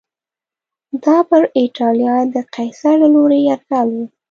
[1.03, 4.01] دا پر اېټالیا د قیصر له لوري یرغل و